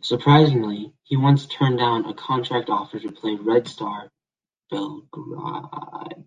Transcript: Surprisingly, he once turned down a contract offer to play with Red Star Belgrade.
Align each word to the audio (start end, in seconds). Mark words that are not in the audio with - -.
Surprisingly, 0.00 0.94
he 1.02 1.18
once 1.18 1.44
turned 1.46 1.76
down 1.76 2.06
a 2.06 2.14
contract 2.14 2.70
offer 2.70 2.98
to 2.98 3.12
play 3.12 3.34
with 3.34 3.46
Red 3.46 3.68
Star 3.68 4.10
Belgrade. 4.70 6.24